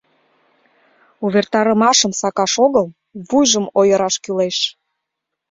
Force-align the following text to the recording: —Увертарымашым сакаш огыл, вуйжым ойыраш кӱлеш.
—Увертарымашым 1.25 2.11
сакаш 2.21 2.53
огыл, 2.65 2.87
вуйжым 3.27 3.65
ойыраш 3.79 4.15
кӱлеш. 4.23 4.57